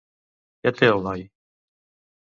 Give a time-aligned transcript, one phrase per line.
[0.63, 1.25] Què té el noi?